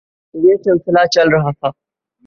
[0.33, 1.69] یہ سلسلہ چل رہا تھا۔